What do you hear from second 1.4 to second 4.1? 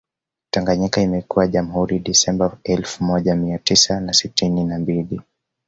Jamhuri Disemba elfu moja Mia tisa